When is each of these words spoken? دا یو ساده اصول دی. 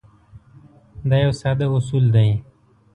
دا 1.09 1.17
یو 1.25 1.33
ساده 1.41 1.65
اصول 1.75 2.05
دی. 2.15 2.29